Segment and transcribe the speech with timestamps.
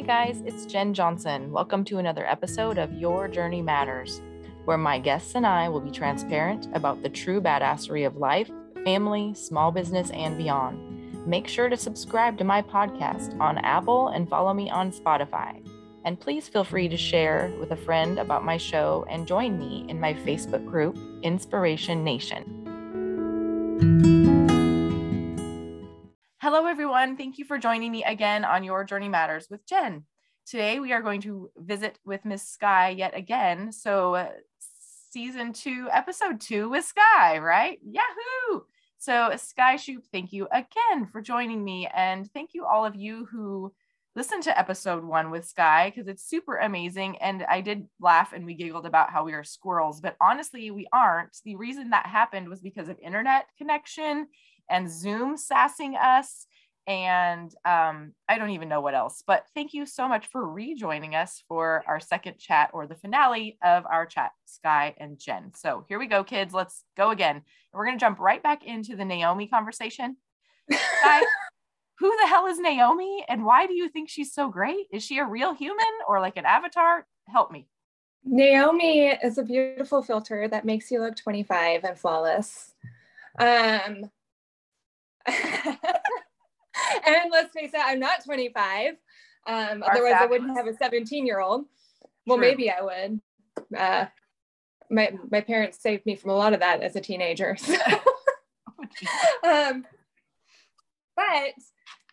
[0.00, 1.52] Hey guys, it's Jen Johnson.
[1.52, 4.22] Welcome to another episode of Your Journey Matters,
[4.64, 8.50] where my guests and I will be transparent about the true badassery of life,
[8.82, 11.26] family, small business, and beyond.
[11.26, 15.62] Make sure to subscribe to my podcast on Apple and follow me on Spotify.
[16.06, 19.84] And please feel free to share with a friend about my show and join me
[19.86, 22.56] in my Facebook group, Inspiration Nation.
[26.80, 27.14] Everyone.
[27.14, 30.04] Thank you for joining me again on Your Journey Matters with Jen.
[30.46, 33.70] Today, we are going to visit with Miss Skye yet again.
[33.70, 34.30] So, uh,
[35.12, 37.78] season two, episode two with Skye, right?
[37.84, 38.62] Yahoo!
[38.96, 41.86] So, Skye Shoop, thank you again for joining me.
[41.94, 43.74] And thank you, all of you who
[44.16, 47.18] listened to episode one with Skye, because it's super amazing.
[47.18, 50.86] And I did laugh and we giggled about how we are squirrels, but honestly, we
[50.94, 51.36] aren't.
[51.44, 54.28] The reason that happened was because of internet connection
[54.70, 56.46] and Zoom sassing us.
[56.86, 61.14] And um, I don't even know what else, but thank you so much for rejoining
[61.14, 65.52] us for our second chat or the finale of our chat, Skye and Jen.
[65.54, 66.52] So here we go, kids.
[66.52, 67.36] Let's go again.
[67.36, 70.16] And we're going to jump right back into the Naomi conversation.
[70.70, 71.22] Skye,
[71.98, 74.86] who the hell is Naomi and why do you think she's so great?
[74.90, 77.06] Is she a real human or like an avatar?
[77.28, 77.68] Help me.
[78.24, 82.74] Naomi is a beautiful filter that makes you look 25 and flawless.
[83.38, 84.10] Um,
[87.06, 88.94] and let's face it, I'm not 25.
[89.46, 90.14] Um, otherwise.
[90.18, 91.66] I wouldn't have a 17 year old.
[92.26, 92.46] Well, True.
[92.46, 93.20] maybe I would.
[93.76, 94.06] Uh,
[94.90, 97.56] my my parents saved me from a lot of that as a teenager.
[97.66, 98.96] So.
[99.48, 99.84] um,
[101.14, 101.52] but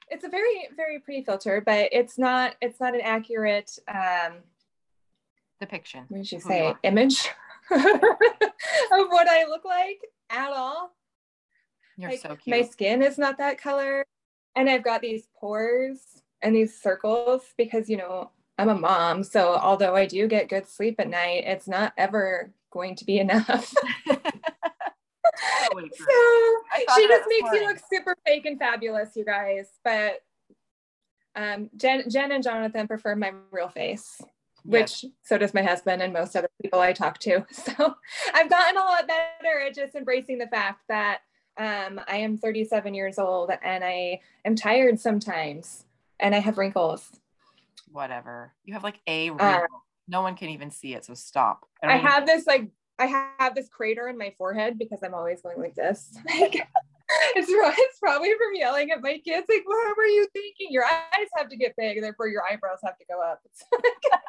[0.10, 4.34] it's a very very pretty filter, but it's not it's not an accurate um,
[5.62, 6.06] depiction.
[6.10, 6.76] What did you say?
[6.84, 7.30] Image
[7.72, 7.82] of
[8.92, 10.94] what I look like at all.
[11.98, 12.48] You're like, so cute.
[12.48, 14.06] My skin is not that color.
[14.58, 16.00] And I've got these pores
[16.42, 19.24] and these circles because, you know, I'm a mom.
[19.24, 23.20] So although I do get good sleep at night, it's not ever going to be
[23.20, 23.72] enough.
[24.08, 24.16] so
[26.96, 29.68] she just makes you look super fake and fabulous, you guys.
[29.84, 30.22] But
[31.36, 34.20] um, Jen, Jen and Jonathan prefer my real face,
[34.64, 37.46] which so does my husband and most other people I talk to.
[37.54, 37.96] So
[38.34, 41.20] I've gotten a lot better at just embracing the fact that
[41.58, 45.86] um, I am 37 years old and I am tired sometimes
[46.20, 47.12] and I have wrinkles.
[47.92, 48.54] Whatever.
[48.64, 49.48] You have like a uh, wrinkle.
[49.48, 51.06] Uh, no one can even see it.
[51.06, 51.66] So stop.
[51.84, 52.70] I, I have this like,
[53.00, 53.06] I
[53.40, 56.18] have this crater in my forehead because I'm always going like this.
[56.28, 56.64] it's,
[57.50, 59.46] it's probably from yelling at my kids.
[59.50, 60.68] Like, what were you thinking?
[60.72, 63.42] Your eyes have to get big, therefore your eyebrows have to go up.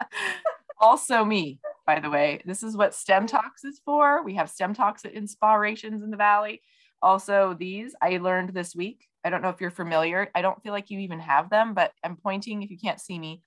[0.80, 2.40] also me, by the way.
[2.44, 4.22] This is what STEM Talks is for.
[4.22, 6.62] We have STEM Talks at Inspirations in the Valley.
[7.02, 9.06] Also, these I learned this week.
[9.24, 10.30] I don't know if you're familiar.
[10.34, 13.18] I don't feel like you even have them, but I'm pointing if you can't see
[13.18, 13.42] me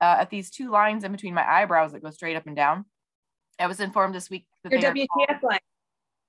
[0.00, 2.84] uh, at these two lines in between my eyebrows that go straight up and down.
[3.58, 5.58] I was informed this week that your WTF line.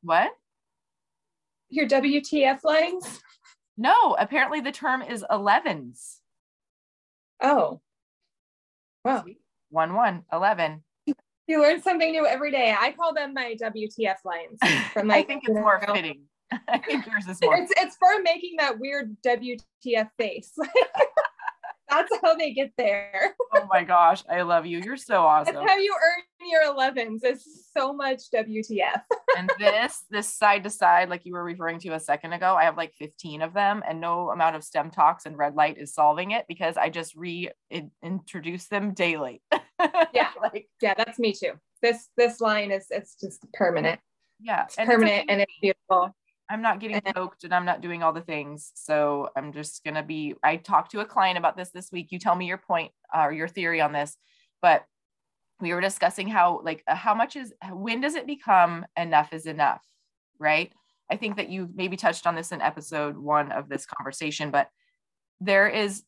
[0.02, 0.32] What?
[1.70, 3.22] Your WTF lines?
[3.78, 6.18] No, apparently the term is 11s.
[7.42, 7.80] Oh.
[9.06, 9.24] Wow.
[9.70, 10.84] One, one, 11.
[11.50, 12.76] You learn something new every day.
[12.80, 14.60] I call them my WTF lines.
[14.94, 16.22] From like, I think it's more know, fitting.
[16.68, 17.56] I think yours is more.
[17.56, 20.54] It's, it's for making that weird WTF face.
[21.90, 23.34] That's how they get there.
[23.56, 24.78] oh my gosh, I love you.
[24.78, 25.56] You're so awesome.
[25.56, 27.22] That's how you earn your 11s.
[27.24, 29.02] It's so much WTF.
[29.36, 32.66] and this, this side to side, like you were referring to a second ago, I
[32.66, 35.96] have like 15 of them, and no amount of STEM talks and red light is
[35.96, 39.42] solving it because I just reintroduce them daily.
[40.14, 41.54] Yeah, like yeah, that's me too.
[41.82, 44.00] This this line is it's just permanent.
[44.40, 46.14] Yeah, it's permanent and it's beautiful.
[46.50, 48.72] I'm not getting poked and I'm not doing all the things.
[48.74, 52.08] So I'm just going to be, I talked to a client about this this week.
[52.10, 54.18] You tell me your point uh, or your theory on this,
[54.62, 54.84] but
[55.62, 59.46] we were discussing how, like, uh, how much is, when does it become enough is
[59.46, 59.84] enough?
[60.40, 60.74] Right.
[61.12, 64.70] I think that you maybe touched on this in episode one of this conversation, but
[65.40, 66.04] there is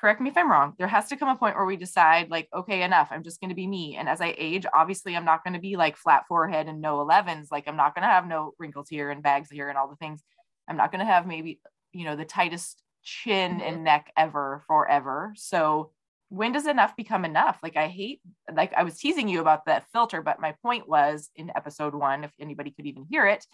[0.00, 2.48] correct me if I'm wrong, there has to come a point where we decide, like,
[2.54, 3.08] okay, enough.
[3.10, 3.96] I'm just going to be me.
[3.96, 6.96] And as I age, obviously, I'm not going to be like flat forehead and no
[6.98, 7.46] 11s.
[7.50, 9.96] Like, I'm not going to have no wrinkles here and bags here and all the
[9.96, 10.22] things.
[10.68, 11.60] I'm not going to have maybe,
[11.92, 13.60] you know, the tightest chin mm-hmm.
[13.62, 15.32] and neck ever forever.
[15.36, 15.92] So,
[16.28, 17.58] when does enough become enough?
[17.62, 18.20] Like, I hate,
[18.52, 22.24] like, I was teasing you about that filter, but my point was in episode one,
[22.24, 23.46] if anybody could even hear it,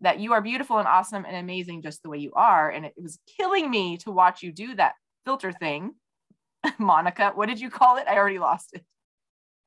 [0.00, 2.70] that you are beautiful and awesome and amazing just the way you are.
[2.70, 5.94] And it was killing me to watch you do that filter thing.
[6.78, 8.06] Monica, what did you call it?
[8.08, 8.84] I already lost it.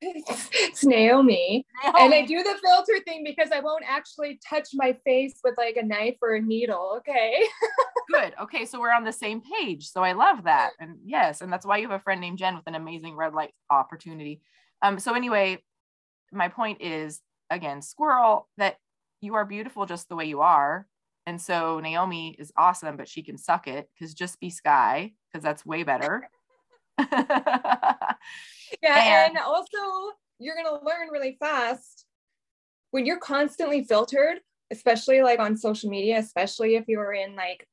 [0.00, 1.66] it's Naomi.
[1.82, 1.98] Naomi.
[2.00, 5.76] And I do the filter thing because I won't actually touch my face with like
[5.76, 6.94] a knife or a needle.
[6.98, 7.42] Okay.
[8.12, 8.32] Good.
[8.40, 8.64] Okay.
[8.64, 9.88] So we're on the same page.
[9.88, 10.70] So I love that.
[10.78, 13.34] And yes, and that's why you have a friend named Jen with an amazing red
[13.34, 14.40] light opportunity.
[14.82, 15.64] Um, so anyway,
[16.30, 17.20] my point is
[17.50, 18.76] again, squirrel, that
[19.20, 20.86] you are beautiful just the way you are.
[21.28, 25.44] And so Naomi is awesome, but she can suck it because just be Skye, because
[25.44, 26.26] that's way better.
[26.98, 28.16] yeah.
[28.82, 29.76] And, and also,
[30.38, 32.06] you're going to learn really fast
[32.92, 34.38] when you're constantly filtered,
[34.70, 37.68] especially like on social media, especially if you're in like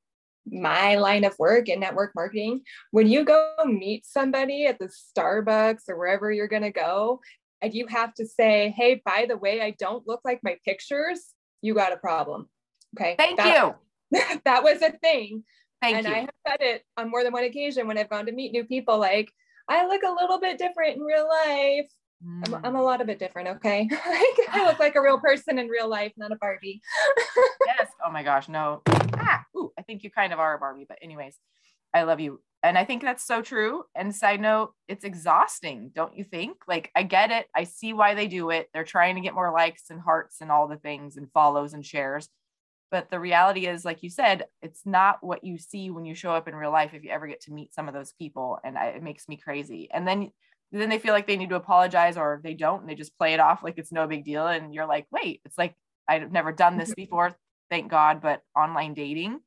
[0.46, 2.60] my line of work in network marketing,
[2.92, 7.22] when you go meet somebody at the Starbucks or wherever you're going to go,
[7.62, 11.28] and you have to say, hey, by the way, I don't look like my pictures,
[11.62, 12.50] you got a problem.
[12.96, 13.16] Okay.
[13.18, 13.76] Thank that,
[14.12, 14.40] you.
[14.46, 15.44] that was a thing.
[15.82, 16.14] Thank and you.
[16.14, 18.66] I have said it on more than one occasion when I've gone to meet new
[18.66, 19.32] people, like,
[19.68, 21.88] I look a little bit different in real life.
[22.26, 22.54] Mm.
[22.54, 23.88] I'm, I'm, a lot of bit different, okay?
[23.92, 26.82] like, I look like a real person in real life, not a Barbie.
[27.68, 27.88] yes.
[28.06, 28.82] Oh my gosh, no.
[28.88, 31.38] Ah, ooh, I think you kind of are a Barbie, but anyways,
[31.94, 32.42] I love you.
[32.64, 33.84] And I think that's so true.
[33.94, 36.58] And side note, it's exhausting, don't you think?
[36.68, 37.46] Like, I get it.
[37.56, 38.70] I see why they do it.
[38.74, 41.86] They're trying to get more likes and hearts and all the things and follows and
[41.86, 42.28] shares.
[42.96, 46.32] But the reality is, like you said, it's not what you see when you show
[46.32, 48.58] up in real life if you ever get to meet some of those people.
[48.64, 49.90] And I, it makes me crazy.
[49.92, 50.32] And then
[50.72, 53.34] then they feel like they need to apologize or they don't and they just play
[53.34, 54.48] it off like it's no big deal.
[54.48, 55.76] And you're like, wait, it's like
[56.08, 57.02] I've never done this mm-hmm.
[57.02, 57.36] before,
[57.70, 58.22] thank God.
[58.22, 59.42] But online dating,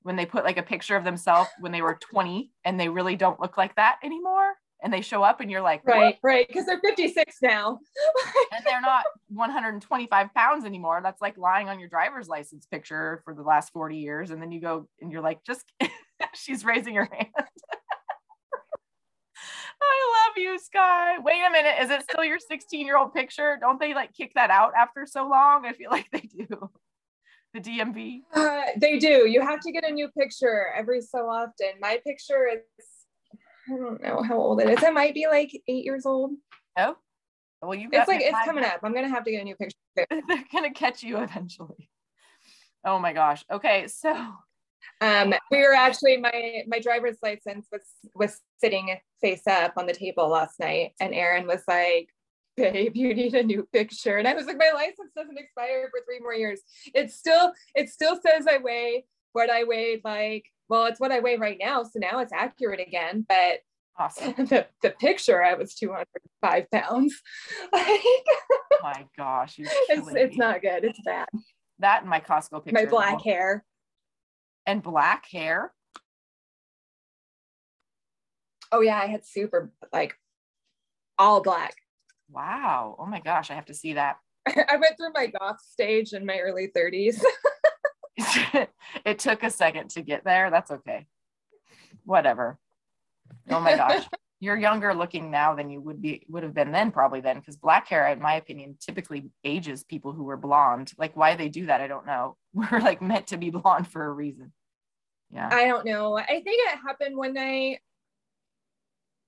[0.00, 3.16] when they put like a picture of themselves when they were 20 and they really
[3.16, 6.30] don't look like that anymore and they show up and you're like right what?
[6.30, 7.78] right because they're 56 now
[8.52, 13.34] and they're not 125 pounds anymore that's like lying on your driver's license picture for
[13.34, 15.64] the last 40 years and then you go and you're like just
[16.34, 17.28] she's raising her hand
[19.80, 21.18] I love you, Sky.
[21.20, 21.76] Wait a minute.
[21.80, 23.56] Is it still your 16 year old picture?
[23.60, 25.66] Don't they like kick that out after so long?
[25.66, 26.68] I feel like they do.
[27.54, 28.22] The DMV?
[28.34, 29.28] Uh, they do.
[29.28, 31.68] You have to get a new picture every so often.
[31.80, 32.62] My picture is
[33.70, 34.82] I don't know how old it is.
[34.82, 36.32] It might be like eight years old.
[36.76, 36.96] Oh,
[37.62, 37.88] well, you.
[37.92, 38.80] It's like it's coming up.
[38.82, 39.76] I'm gonna have to get a new picture.
[39.96, 41.90] They're gonna catch you eventually.
[42.84, 43.44] Oh my gosh.
[43.50, 44.14] Okay, so.
[45.00, 47.82] Um, we were actually my my driver's license was
[48.14, 52.08] was sitting face up on the table last night, and Aaron was like,
[52.56, 56.00] "Babe, you need a new picture," and I was like, "My license doesn't expire for
[56.04, 56.60] three more years.
[56.94, 61.20] It still it still says I weigh what I weighed like well, it's what I
[61.20, 61.82] weigh right now.
[61.82, 63.24] So now it's accurate again.
[63.28, 63.60] But
[63.98, 64.32] awesome.
[64.36, 67.20] the, the picture, I was 205 pounds.
[67.72, 69.56] like, oh my gosh.
[69.58, 70.84] it's, it's not good.
[70.84, 71.28] It's bad.
[71.80, 72.84] That and my Costco picture.
[72.84, 73.64] My black hair.
[74.66, 75.72] And black hair.
[78.70, 80.14] Oh yeah, I had super like
[81.18, 81.74] all black.
[82.30, 82.96] Wow.
[82.98, 84.16] Oh my gosh, I have to see that.
[84.46, 87.22] I went through my goth stage in my early 30s.
[89.04, 90.50] it took a second to get there.
[90.50, 91.06] That's okay.
[92.04, 92.58] Whatever.
[93.50, 94.06] Oh my gosh.
[94.40, 97.56] You're younger looking now than you would be would have been then probably then because
[97.56, 100.92] black hair in my opinion typically ages people who were blonde.
[100.96, 102.36] Like why they do that I don't know.
[102.52, 104.52] We're like meant to be blonde for a reason.
[105.30, 105.48] Yeah.
[105.50, 106.16] I don't know.
[106.16, 107.80] I think it happened one night.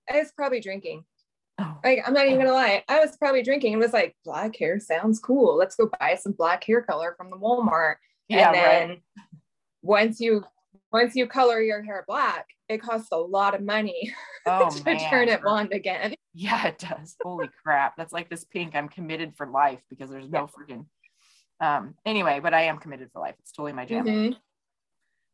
[0.08, 1.04] I was probably drinking.
[1.58, 1.76] Oh.
[1.84, 2.84] Like I'm not even gonna lie.
[2.88, 5.56] I was probably drinking and was like, black hair sounds cool.
[5.56, 7.96] Let's go buy some black hair color from the Walmart.
[8.30, 9.02] Yeah, and then right.
[9.82, 10.44] once you
[10.92, 14.12] once you color your hair black, it costs a lot of money
[14.46, 15.10] oh, to man.
[15.10, 16.14] turn it blonde again.
[16.32, 17.16] Yeah, it does.
[17.22, 17.96] Holy crap.
[17.96, 18.74] That's like this pink.
[18.74, 20.76] I'm committed for life because there's no yeah.
[20.76, 20.86] freaking
[21.60, 23.34] um anyway, but I am committed for life.
[23.40, 24.06] It's totally my jam.
[24.06, 24.32] Mm-hmm.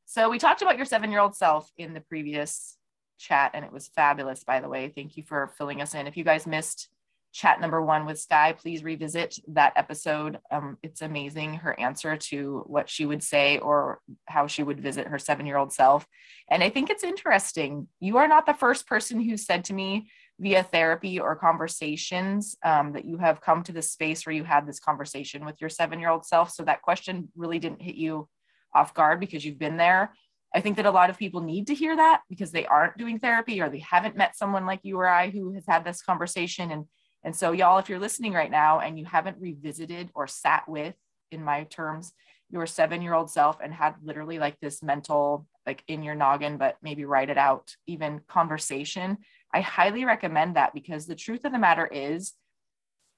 [0.07, 2.77] So we talked about your seven-year-old self in the previous
[3.19, 4.93] chat, and it was fabulous, by the way.
[4.95, 6.07] Thank you for filling us in.
[6.07, 6.89] If you guys missed
[7.37, 10.39] chat number one with Skye, please revisit that episode.
[10.51, 15.07] Um, it's amazing her answer to what she would say or how she would visit
[15.09, 16.07] her seven year old self.
[16.51, 17.89] And I think it's interesting.
[18.01, 20.09] You are not the first person who said to me
[20.41, 24.67] via therapy or conversations um, that you have come to this space where you had
[24.67, 26.51] this conversation with your seven year old self.
[26.51, 28.29] So that question really didn't hit you
[28.75, 30.13] off guard because you've been there.
[30.55, 33.19] I think that a lot of people need to hear that because they aren't doing
[33.19, 36.71] therapy or they haven't met someone like you or I who has had this conversation
[36.71, 36.87] and
[37.27, 40.95] and so, y'all, if you're listening right now and you haven't revisited or sat with,
[41.33, 42.13] in my terms,
[42.51, 46.57] your seven year old self and had literally like this mental, like in your noggin,
[46.57, 49.19] but maybe write it out, even conversation,
[49.53, 52.33] I highly recommend that because the truth of the matter is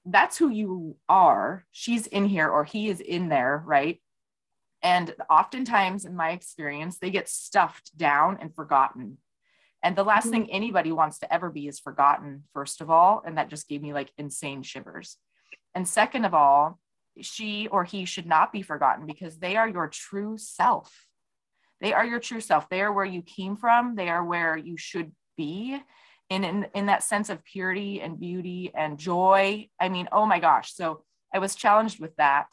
[0.05, 1.67] that's who you are.
[1.69, 4.01] She's in here or he is in there, right?
[4.81, 9.19] And oftentimes, in my experience, they get stuffed down and forgotten
[9.81, 10.31] And the last Mhm.
[10.31, 13.21] thing anybody wants to ever be is forgotten, first of all.
[13.25, 15.17] And that just gave me like insane shivers.
[15.73, 16.79] And second of all,
[17.21, 21.07] she or he should not be forgotten because they are your true self.
[21.81, 22.67] They are your true self.
[22.69, 23.95] They are where you came from.
[23.95, 25.81] They are where you should be.
[26.29, 29.69] And in, in that sense of purity and beauty and joy.
[29.79, 30.73] I mean, oh my gosh.
[30.73, 32.47] So I was challenged with that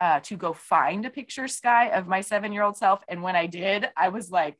[0.00, 3.02] uh, to go find a picture, Skye, of my seven year old self.
[3.06, 4.56] And when I did, I was like,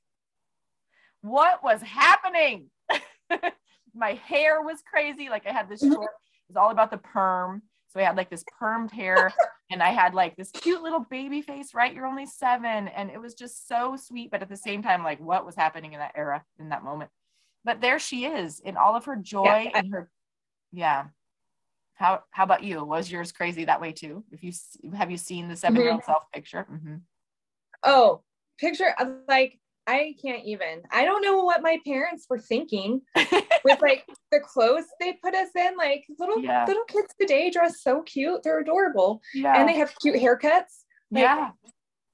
[1.22, 2.70] what was happening?
[3.94, 5.28] my hair was crazy.
[5.28, 5.94] Like I had this mm-hmm.
[5.94, 6.10] short,
[6.48, 7.62] it was all about the perm.
[7.88, 9.32] So I had like this permed hair
[9.70, 11.92] and I had like this cute little baby face, right?
[11.92, 12.88] You're only seven.
[12.88, 14.30] And it was just so sweet.
[14.30, 17.10] But at the same time, like what was happening in that era, in that moment?
[17.64, 19.78] But there she is in all of her joy Yeah.
[19.78, 20.10] and her,
[20.72, 21.04] yeah.
[21.94, 22.82] How, how about you?
[22.82, 24.24] Was yours crazy that way too?
[24.32, 24.52] If you
[24.94, 26.10] have you seen the seven year old mm-hmm.
[26.10, 26.66] self picture?
[26.72, 27.02] Mhm.
[27.82, 28.22] Oh,
[28.58, 30.82] picture of, like I can't even.
[30.92, 33.00] I don't know what my parents were thinking
[33.64, 35.76] with like the clothes they put us in.
[35.76, 36.64] Like little Yeah.
[36.66, 38.42] little kids today dress so cute.
[38.42, 40.84] They're adorable, yeah, and they have cute haircuts.
[41.10, 41.50] Like, yeah,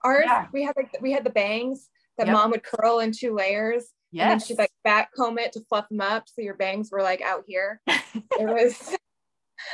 [0.05, 0.47] Ours, Yeah.
[0.53, 2.33] we had like we had the bangs that Yep.
[2.35, 5.89] mom would curl in two layers, and then she'd like back comb it to fluff
[5.91, 7.81] them up so your bangs were like out here.
[8.39, 8.97] It was.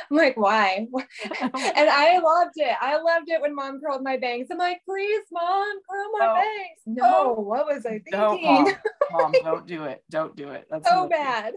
[0.09, 0.87] I'm like, why?
[1.41, 2.75] and I loved it.
[2.81, 4.47] I loved it when mom curled my bangs.
[4.51, 6.35] I'm like, please, mom, curl my Oh.
[6.35, 6.79] bangs.
[6.85, 8.43] No, oh, what was I thinking?
[8.43, 8.67] mom,
[9.11, 10.03] mom, don't do it.
[10.09, 10.67] Don't do it.
[10.69, 11.53] That's so bad.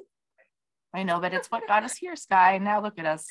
[0.94, 2.58] I know, but it's what got us here, Skye.
[2.58, 3.26] Now look at us.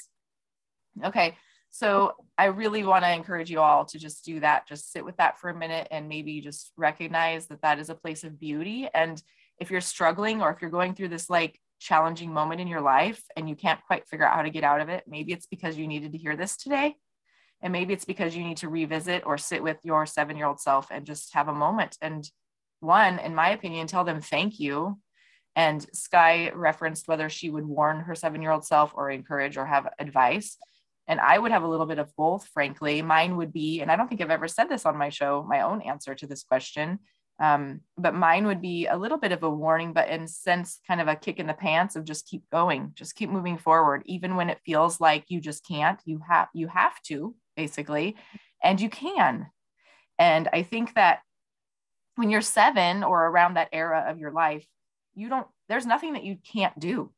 [1.03, 1.35] Okay.
[1.71, 4.65] So I really want to encourage you all to just do that.
[4.65, 7.95] Just sit with that for a minute and maybe just recognize that that is a
[7.95, 8.87] place of beauty.
[8.93, 9.21] And
[9.59, 13.21] if you're struggling or if you're going through this like challenging moment in your life
[13.37, 15.77] and you can't quite figure out how to get out of it, maybe it's because
[15.77, 16.95] you needed to hear this today.
[17.61, 20.59] And maybe it's because you need to revisit or sit with your seven year old
[20.59, 21.97] self and just have a moment.
[22.01, 22.29] And
[22.79, 24.99] one, in my opinion, tell them thank you
[25.55, 29.65] and Skye referenced whether she would warn her seven year old self or encourage or
[29.65, 30.57] have advice.
[31.07, 33.01] And I would have a little bit of both, frankly.
[33.03, 35.61] Mine would be, and I don't think I've ever said this on my show, my
[35.61, 36.99] own answer to this question.
[37.39, 41.01] Um, but mine would be a little bit of a warning, but in sense, kind
[41.01, 44.35] of a kick in the pants of just keep going, just keep moving forward, even
[44.35, 45.99] when it feels like you just can't.
[46.05, 48.15] You have you have to basically,
[48.63, 49.47] and you can.
[50.17, 51.19] And I think that
[52.15, 54.65] when you're seven or around that era of your life,
[55.13, 57.11] you don't there's nothing that you can't do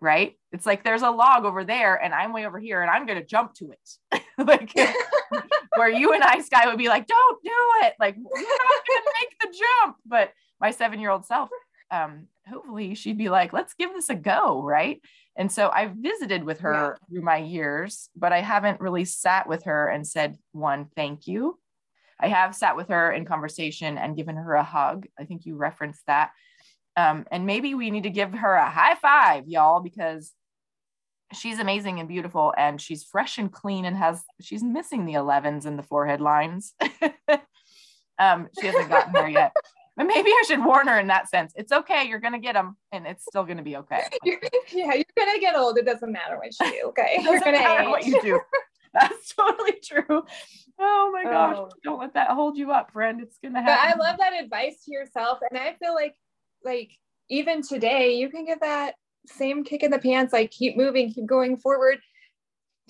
[0.00, 0.36] right?
[0.52, 3.18] It's like there's a log over there and i'm way over here and i'm going
[3.18, 4.20] to jump to it.
[4.38, 4.72] Like
[5.76, 7.50] where you and i sky would be like don't do
[7.82, 7.92] it.
[8.00, 9.96] Like you're not going to make the jump.
[10.06, 11.50] But my seven year old self
[11.90, 15.02] um hopefully she'd be like let's give this a go right?
[15.36, 19.64] And so i've visited with her through my years but i haven't really sat with
[19.64, 21.58] her and said one thank you.
[22.18, 25.06] I have sat with her in conversation and given her a hug.
[25.18, 26.30] I think you referenced that
[26.96, 30.32] um, and maybe we need to give her a high five, y'all, because
[31.32, 35.64] she's amazing and beautiful and she's fresh and clean and has she's missing the 11s
[35.64, 36.74] and the forehead lines.
[38.18, 39.52] um, she hasn't gotten there yet.
[39.96, 41.52] But maybe I should warn her in that sense.
[41.56, 44.04] It's okay, you're gonna get them and it's still gonna be okay.
[44.24, 44.38] You're,
[44.72, 45.76] yeah, you're gonna get old.
[45.76, 46.88] It doesn't matter what you do.
[46.88, 47.88] Okay, It you're doesn't gonna matter age.
[47.88, 48.40] what you do.
[48.94, 50.24] That's totally true.
[50.78, 51.56] Oh my gosh.
[51.58, 51.68] Oh.
[51.84, 53.20] Don't let that hold you up, friend.
[53.20, 54.00] It's gonna but happen.
[54.00, 56.14] I love that advice to yourself, and I feel like,
[56.64, 56.90] like
[57.28, 58.94] even today, you can give that
[59.26, 60.32] same kick in the pants.
[60.32, 61.98] Like keep moving, keep going forward.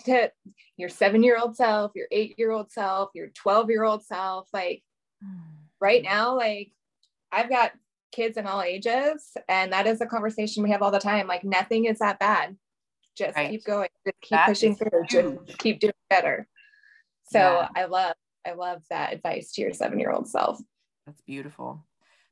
[0.07, 0.31] To
[0.79, 4.49] your seven-year-old self, your eight-year-old self, your twelve-year-old self.
[4.51, 4.83] Like
[5.23, 5.41] mm.
[5.79, 6.73] right now, like
[7.31, 7.73] I've got
[8.13, 11.27] kids in all ages, and that is a conversation we have all the time.
[11.27, 12.57] Like nothing is that bad.
[13.15, 13.51] Just Right.
[13.51, 13.91] keep going.
[14.07, 15.05] Just keep That pushing through.
[15.11, 16.49] Just keep doing better.
[17.25, 17.69] So Yeah.
[17.77, 18.15] I love,
[18.47, 20.61] I love that advice to your seven-year-old self.
[21.07, 21.85] That's beautiful.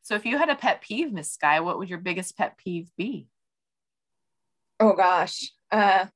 [0.09, 2.91] So if you had a pet peeve, Miss Skye, what would your biggest pet peeve
[2.97, 3.29] be?
[4.81, 5.53] Oh gosh.
[5.71, 6.07] Uh,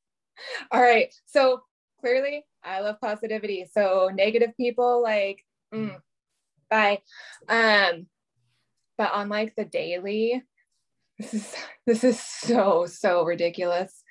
[0.70, 1.10] all right.
[1.24, 1.62] So
[2.00, 3.64] clearly, I love positivity.
[3.72, 5.42] So negative people, like,
[5.74, 5.96] mm,
[6.68, 7.00] bye.
[7.48, 8.08] Um,
[8.98, 10.42] but on like the daily,
[11.18, 11.54] this is
[11.86, 14.04] this is so so ridiculous.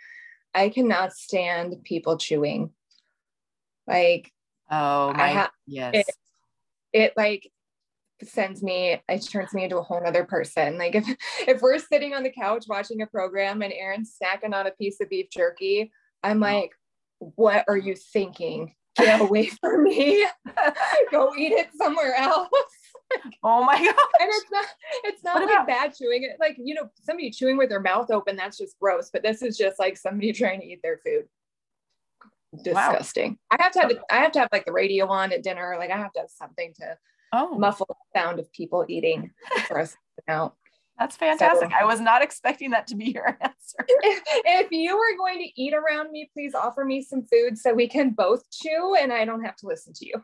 [0.56, 2.72] I cannot stand people chewing.
[3.86, 4.32] Like
[4.72, 5.94] Oh my ha- yes.
[5.94, 6.16] it-
[6.92, 7.52] it like
[8.24, 10.78] sends me it turns me into a whole other person.
[10.78, 11.06] Like if
[11.48, 15.00] if we're sitting on the couch watching a program and aaron's snacking on a piece
[15.02, 15.92] of beef jerky
[16.24, 16.72] i'm like
[17.20, 18.74] what are you thinking?
[18.96, 20.26] Get away from me.
[21.12, 22.50] Go eat it somewhere else.
[23.44, 23.96] Oh my god.
[24.22, 24.66] and it's not
[25.04, 26.38] it's not What like about- bad chewing it.
[26.40, 29.58] Like you know somebody chewing with their mouth open that's just gross but this is
[29.58, 31.26] just like somebody trying to eat their food.
[32.64, 33.38] Disgusting.
[33.52, 35.76] I have to have i have to have like the radio on at dinner.
[35.78, 36.98] Like i have to have something to
[37.32, 39.32] Oh, muffle the sound of people eating
[39.68, 39.96] for us
[40.28, 40.56] out.
[41.00, 41.72] That's fantastic.
[41.72, 43.86] So, I was not expecting that to be your answer.
[43.88, 47.74] If, if, you were going to eat around me, please offer me some food so
[47.74, 50.22] we can both chew and I don't have to listen to you.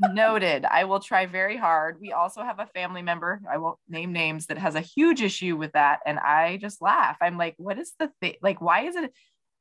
[0.12, 0.64] Noted.
[0.64, 1.98] I will try very hard.
[2.00, 5.56] We also have a family member, I won't name names, that has a huge issue
[5.56, 6.00] with that.
[6.04, 7.16] And I just laugh.
[7.22, 8.34] I'm like, what is the thing?
[8.42, 9.12] Like, why is it?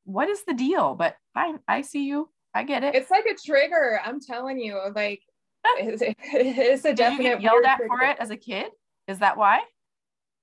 [0.06, 0.96] What is the deal?
[0.96, 2.30] But fine, I see you.
[2.56, 2.96] I get it.
[2.96, 4.02] It's like a trigger.
[4.04, 5.22] I'm telling you, like,
[5.66, 6.02] it's,
[6.34, 7.18] it's a definite.
[7.18, 8.68] Did you get yelled at for it as a kid?
[9.08, 9.62] Is that why?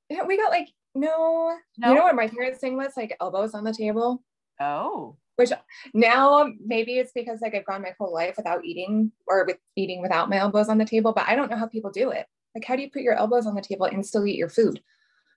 [0.08, 1.88] Yeah, we got like no, no.
[1.88, 2.92] You know what my parents' thing was?
[2.96, 4.22] Like elbows on the table.
[4.60, 5.16] Oh.
[5.36, 5.50] Which
[5.94, 10.02] now maybe it's because like I've gone my whole life without eating or with eating
[10.02, 12.26] without my elbows on the table, but I don't know how people do it.
[12.54, 14.80] Like, how do you put your elbows on the table and still eat your food?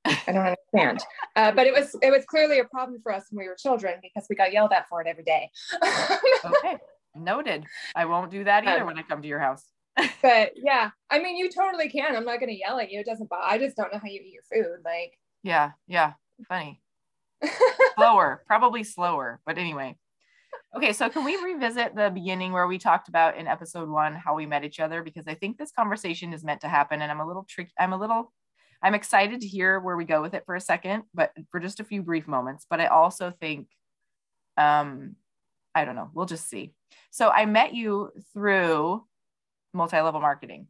[0.05, 1.03] I don't understand.
[1.38, 3.93] Uh, but it was it was clearly a problem for us when we were children
[4.01, 5.50] because we got yelled at for it every day.
[6.45, 6.77] okay,
[7.15, 7.65] noted.
[7.96, 9.65] I won't do that either um, when I come to your house.
[10.22, 12.15] but yeah, I mean, you totally can.
[12.15, 13.00] I'm not going to yell at you.
[13.00, 13.46] It doesn't bother.
[13.46, 14.80] I just don't know how you eat your food.
[14.86, 16.13] Like, yeah, yeah,
[16.48, 16.82] funny.
[17.98, 19.41] slower, probably slower.
[19.46, 19.98] But anyway,
[20.75, 20.94] okay.
[20.94, 24.46] So can we revisit the beginning where we talked about in episode one how we
[24.46, 25.03] met each other?
[25.03, 27.72] Because I think this conversation is meant to happen, and I'm a little tricky.
[27.80, 28.32] I'm a little.
[28.84, 31.80] I'm excited to hear where we go with it for a second, but for just
[31.80, 32.65] a few brief moments.
[32.68, 33.68] But I also think,
[34.58, 35.15] um,
[35.73, 36.09] I don't know.
[36.13, 36.73] We'll just see.
[37.11, 39.03] So I met you through
[39.73, 40.67] multi-level marketing.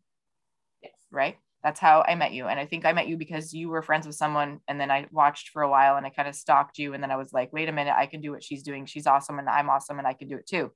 [0.82, 0.94] Yes.
[1.12, 1.38] Right?
[1.64, 2.48] That's how I met you.
[2.48, 5.06] And I think I met you because you were friends with someone and then I
[5.12, 7.54] watched for a while and I kind of stalked you and then I was like,
[7.54, 8.86] "Wait a minute, I can do what she's doing.
[8.86, 10.72] She's awesome and I'm awesome and I can do it too."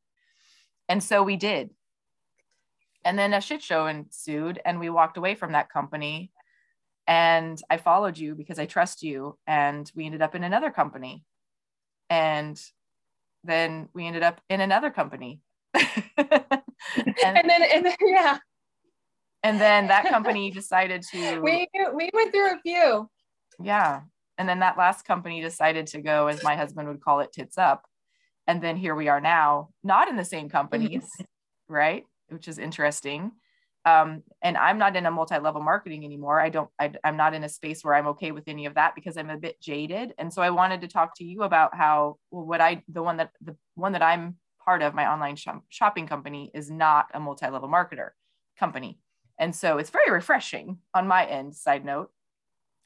[0.87, 1.71] And so we did.
[3.03, 6.31] And then a shit show ensued and we walked away from that company
[7.07, 11.23] and I followed you because I trust you and we ended up in another company.
[12.09, 12.59] And
[13.45, 15.41] then we ended up in another company.
[16.97, 18.37] And, and then and then yeah.
[19.43, 23.09] And then that company decided to we we went through a few.
[23.61, 24.01] Yeah.
[24.37, 27.57] And then that last company decided to go as my husband would call it tits
[27.57, 27.83] up.
[28.47, 31.73] And then here we are now not in the same companies mm-hmm.
[31.73, 32.03] right?
[32.29, 33.31] Which is interesting
[33.85, 37.43] um, and i'm not in a multi-level marketing anymore i don't I, i'm not in
[37.43, 40.33] a space where i'm okay with any of that because i'm a bit jaded and
[40.33, 43.31] so i wanted to talk to you about how well, what i the one that
[43.41, 47.69] the one that i'm part of my online shop, shopping company is not a multi-level
[47.69, 48.09] marketer
[48.59, 48.99] company.
[49.39, 52.09] And so it's very refreshing on my end, side note.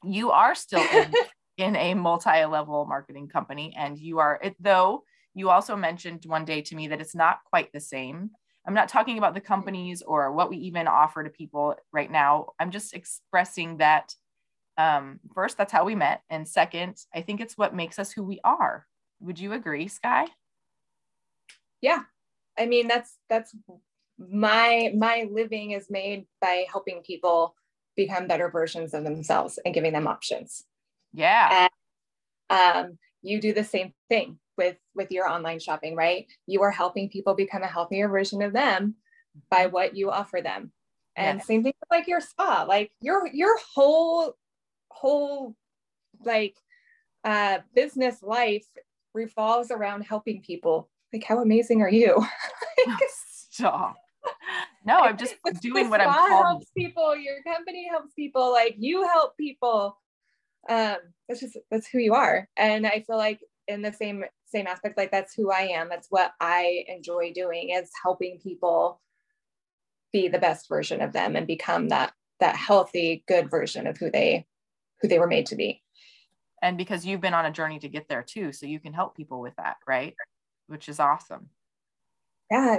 [0.04, 1.12] You are still in,
[1.56, 6.60] in a multi-level marketing company and you are it though you also mentioned one day
[6.60, 8.30] to me that it's not quite the same.
[8.66, 12.50] I'm not talking about the companies or what we even offer to people right now.
[12.58, 14.14] I'm just expressing that
[14.76, 16.22] um, first, that's how we met.
[16.30, 18.86] And second, I think it's what makes us who we are.
[19.20, 20.28] Would you agree, Skye?
[21.80, 22.00] yeah
[22.58, 23.54] i mean that's that's
[24.18, 27.54] my my living is made by helping people
[27.96, 30.64] become better versions of themselves and giving them options
[31.12, 31.68] yeah
[32.50, 36.26] and, um, you do the same thing with with your online shopping right?
[36.46, 38.94] You are helping people become a healthier version of them
[39.50, 39.72] by mm-hmm.
[39.72, 40.70] what you offer them.
[41.16, 44.34] And same thing with like your spa like your your whole
[44.90, 45.56] whole
[46.24, 46.56] like
[47.24, 48.66] uh business life
[49.14, 50.90] revolves around helping people.
[51.12, 52.24] Like how amazing are you?
[52.86, 52.98] Like,
[53.50, 53.96] stop.
[54.86, 56.46] No i'm just doing what i'm called.
[56.46, 59.98] helps people your company helps people like you help people.
[60.68, 60.96] Um
[61.28, 62.48] that's just that's who you are.
[62.56, 66.08] And i feel like in the same same aspect like that's who i am that's
[66.10, 69.00] what i enjoy doing is helping people
[70.12, 74.10] be the best version of them and become that that healthy good version of who
[74.10, 74.44] they
[75.00, 75.82] who they were made to be
[76.62, 79.16] and because you've been on a journey to get there too so you can help
[79.16, 80.14] people with that right
[80.70, 81.48] which is awesome.
[82.50, 82.78] Yeah.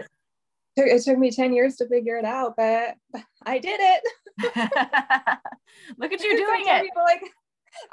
[0.78, 2.96] It took me 10 years to figure it out, but
[3.46, 4.02] I did it.
[5.98, 6.90] Look at you doing it.
[6.96, 7.22] Like,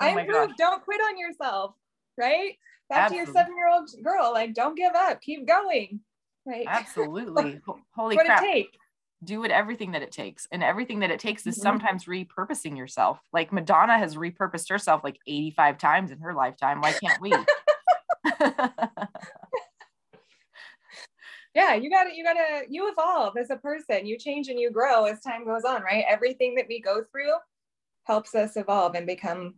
[0.01, 0.55] oh I improved.
[0.57, 1.75] Don't quit on yourself,
[2.17, 2.57] right?
[2.89, 3.27] Back Absolutely.
[3.27, 6.01] to your seven year old girl, like, don't give up, keep going.
[6.47, 6.67] Right.
[6.69, 7.61] Absolutely.
[7.95, 8.43] Holy what crap.
[8.43, 8.79] It take?
[9.25, 10.47] Do it everything that it takes.
[10.53, 11.63] And everything that it takes is mm-hmm.
[11.63, 13.19] sometimes repurposing yourself.
[13.33, 16.81] Like Madonna has repurposed herself like 85 times in her lifetime.
[16.81, 17.33] Why can't we?
[21.55, 25.05] yeah you gotta you gotta you evolve as a person you change and you grow
[25.07, 27.33] as time goes on right everything that we go through
[28.05, 29.55] helps us evolve and become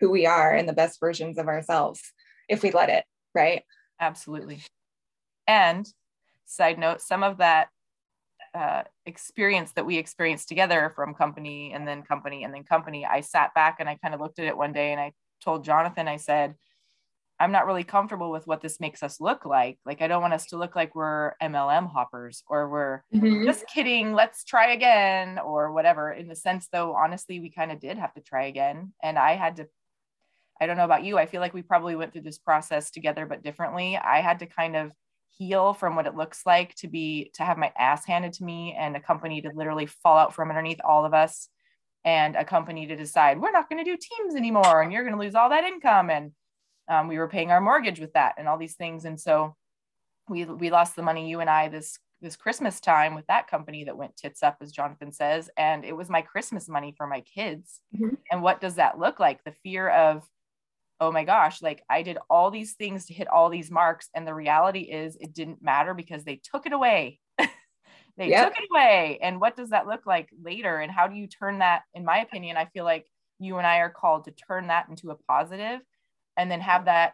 [0.00, 2.00] who we are and the best versions of ourselves
[2.48, 3.04] if we let it
[3.34, 3.62] right
[4.00, 4.60] absolutely
[5.46, 5.86] and
[6.44, 7.68] side note some of that
[8.54, 13.20] uh, experience that we experienced together from company and then company and then company i
[13.20, 16.08] sat back and i kind of looked at it one day and i told jonathan
[16.08, 16.54] i said
[17.38, 19.78] I'm not really comfortable with what this makes us look like.
[19.84, 23.44] Like, I don't want us to look like we're MLM hoppers or we're mm-hmm.
[23.44, 26.12] just kidding, let's try again or whatever.
[26.12, 28.92] In the sense, though, honestly, we kind of did have to try again.
[29.02, 29.66] And I had to,
[30.60, 33.26] I don't know about you, I feel like we probably went through this process together,
[33.26, 33.96] but differently.
[33.96, 34.92] I had to kind of
[35.30, 38.74] heal from what it looks like to be, to have my ass handed to me
[38.78, 41.48] and a company to literally fall out from underneath all of us
[42.04, 45.16] and a company to decide we're not going to do teams anymore and you're going
[45.16, 46.10] to lose all that income.
[46.10, 46.32] And,
[46.88, 49.54] um, we were paying our mortgage with that and all these things and so
[50.28, 53.84] we we lost the money you and i this this christmas time with that company
[53.84, 57.20] that went tits up as jonathan says and it was my christmas money for my
[57.20, 58.14] kids mm-hmm.
[58.30, 60.24] and what does that look like the fear of
[61.00, 64.26] oh my gosh like i did all these things to hit all these marks and
[64.26, 67.18] the reality is it didn't matter because they took it away.
[68.18, 68.48] They yep.
[68.48, 70.78] took it away and what does that look like later?
[70.78, 73.06] And how do you turn that in my opinion i feel like
[73.38, 75.80] you and i are called to turn that into a positive
[76.38, 77.12] and then have that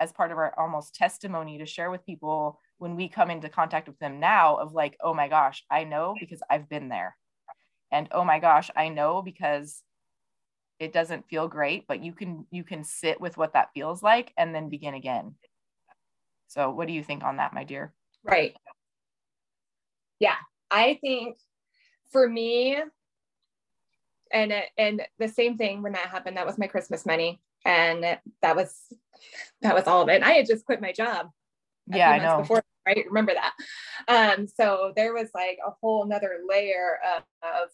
[0.00, 3.86] as part of our almost testimony to share with people when we come into contact
[3.86, 7.16] with them now of like oh my gosh i know because i've been there.
[7.92, 9.84] And oh my gosh i know because
[10.80, 14.32] it doesn't feel great but you can you can sit with what that feels like
[14.36, 15.34] and then begin again
[16.48, 17.92] so what do you think on that my dear
[18.24, 18.56] right
[20.18, 20.36] yeah
[20.70, 21.36] i think
[22.10, 22.76] for me
[24.32, 28.56] and and the same thing when that happened that was my christmas money and that
[28.56, 28.74] was
[29.62, 30.16] that was all of it.
[30.16, 31.28] And I had just quit my job.
[31.86, 32.38] Yeah, I know.
[32.38, 33.04] Before, right?
[33.06, 33.52] Remember that.
[34.08, 37.68] Um, so there was like a whole another layer of, of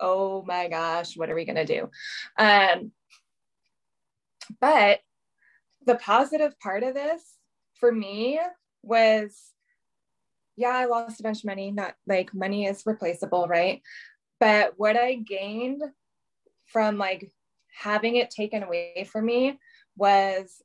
[0.00, 1.90] oh my gosh, what are we gonna do?
[2.38, 2.92] Um,
[4.60, 5.00] but
[5.86, 7.22] the positive part of this
[7.74, 8.40] for me
[8.82, 9.52] was
[10.56, 11.70] yeah, I lost a bunch of money.
[11.70, 13.80] Not like money is replaceable, right?
[14.40, 15.82] But what I gained
[16.66, 17.30] from like
[17.74, 19.58] having it taken away from me
[19.96, 20.62] was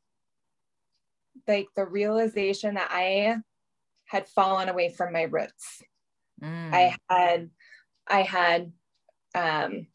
[1.48, 3.38] like the realization that I
[4.06, 5.82] had fallen away from my roots.
[6.44, 6.74] Mm.
[6.74, 7.50] I had,
[8.08, 8.74] I had
[9.36, 9.88] um,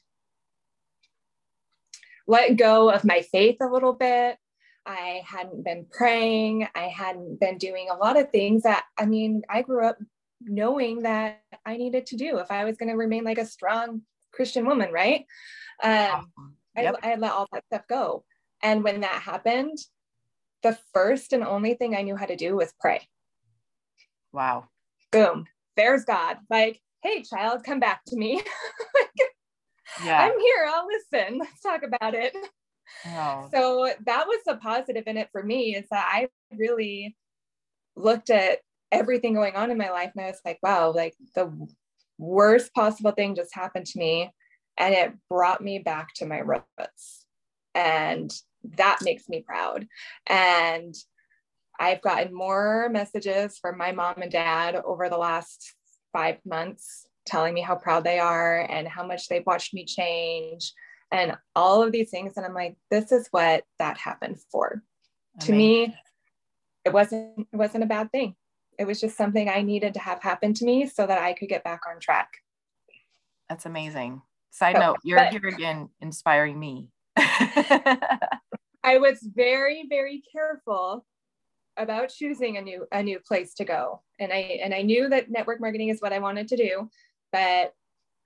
[2.26, 4.36] let go of my faith a little bit.
[4.86, 6.68] I hadn't been praying.
[6.74, 9.98] I hadn't been doing a lot of things that, I mean, I grew up
[10.42, 14.02] knowing that I needed to do if I was going to remain like a strong
[14.32, 15.26] Christian woman, right?
[15.82, 16.32] Um,
[16.76, 16.96] Yep.
[17.02, 18.24] I, I let all that stuff go.
[18.62, 19.78] And when that happened,
[20.62, 23.08] the first and only thing I knew how to do was pray.
[24.32, 24.68] Wow.
[25.10, 25.46] Boom.
[25.76, 26.38] There's God.
[26.48, 28.42] Like, hey, child, come back to me.
[30.04, 30.20] yeah.
[30.20, 30.68] I'm here.
[30.68, 31.38] I'll listen.
[31.38, 32.36] Let's talk about it.
[33.06, 33.48] Oh.
[33.52, 37.16] So that was the positive in it for me is that I really
[37.96, 38.58] looked at
[38.92, 41.52] everything going on in my life and I was like, wow, like the
[42.18, 44.30] worst possible thing just happened to me
[44.76, 47.26] and it brought me back to my roots
[47.74, 48.32] and
[48.76, 49.86] that makes me proud
[50.26, 50.94] and
[51.78, 55.74] i've gotten more messages from my mom and dad over the last
[56.12, 60.72] five months telling me how proud they are and how much they've watched me change
[61.12, 62.36] and all of these things.
[62.36, 64.82] And i'm like this is what that happened for.
[65.40, 65.94] To me
[66.84, 68.34] it wasn't it wasn't a bad thing.
[68.78, 71.48] It was just something i needed to have happen to me so that i could
[71.48, 72.28] get back on track.
[73.48, 74.22] That's amazing.
[74.50, 76.88] Side note, you're but, here again inspiring me.
[77.16, 81.04] I was very, very careful
[81.82, 84.02] about choosing a new a new place to go.
[84.18, 86.88] And I and I knew that network marketing is what I wanted to do,
[87.32, 87.74] but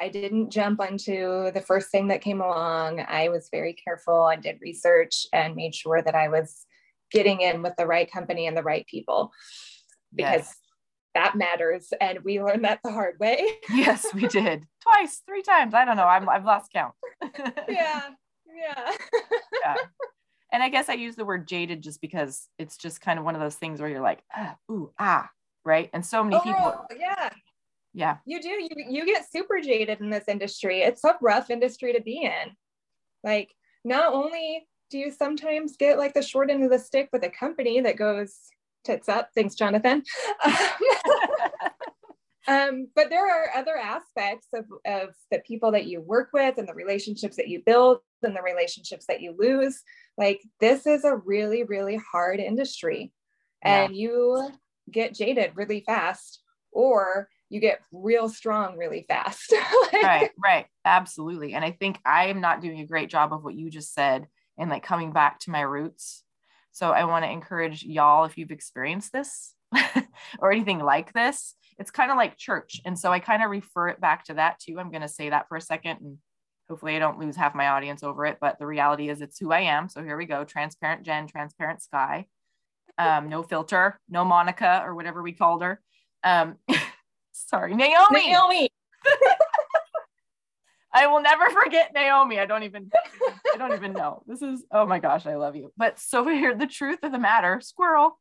[0.00, 3.00] I didn't jump onto the first thing that came along.
[3.06, 4.22] I was very careful.
[4.22, 6.66] I did research and made sure that I was
[7.10, 9.30] getting in with the right company and the right people
[10.12, 10.56] because yes
[11.14, 11.92] that matters.
[12.00, 13.46] And we learned that the hard way.
[13.70, 15.74] yes, we did twice, three times.
[15.74, 16.04] I don't know.
[16.04, 16.94] I'm, I've lost count.
[17.68, 18.02] yeah.
[18.46, 18.90] Yeah.
[19.64, 19.76] yeah.
[20.52, 23.34] And I guess I use the word jaded just because it's just kind of one
[23.34, 25.28] of those things where you're like, ah, ooh, ah,
[25.64, 25.90] right.
[25.92, 26.86] And so many oh, people.
[26.98, 27.30] Yeah.
[27.92, 28.16] Yeah.
[28.26, 28.48] You do.
[28.48, 30.82] You, you get super jaded in this industry.
[30.82, 32.56] It's a rough industry to be in.
[33.22, 33.54] Like,
[33.84, 37.30] not only do you sometimes get like the short end of the stick with a
[37.30, 38.34] company that goes,
[38.84, 39.30] tits up.
[39.34, 40.02] Thanks, Jonathan.
[42.46, 46.68] um, but there are other aspects of, of the people that you work with and
[46.68, 49.82] the relationships that you build and the relationships that you lose.
[50.18, 53.12] Like this is a really, really hard industry.
[53.64, 53.84] Yeah.
[53.84, 54.50] And you
[54.90, 59.52] get jaded really fast or you get real strong really fast.
[59.92, 60.66] like, right, right.
[60.84, 61.54] Absolutely.
[61.54, 64.26] And I think I am not doing a great job of what you just said
[64.58, 66.24] and like coming back to my roots
[66.74, 69.54] so I want to encourage y'all if you've experienced this
[70.40, 72.80] or anything like this, it's kind of like church.
[72.84, 74.78] And so I kind of refer it back to that too.
[74.78, 76.18] I'm going to say that for a second and
[76.68, 79.52] hopefully I don't lose half my audience over it, but the reality is it's who
[79.52, 79.88] I am.
[79.88, 80.44] So here we go.
[80.44, 82.26] Transparent Jen, transparent Skye.
[82.98, 85.80] um, no filter, no Monica or whatever we called her.
[86.22, 86.56] Um,
[87.32, 88.30] sorry, Naomi.
[88.30, 88.68] Naomi.
[90.92, 92.38] I will never forget Naomi.
[92.38, 92.88] I don't even,
[93.52, 94.22] I don't even know.
[94.28, 95.72] This is, oh my gosh, I love you.
[95.76, 98.18] But so here, the truth of the matter, squirrel,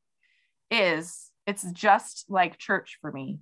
[0.71, 3.39] is it's just like church for me.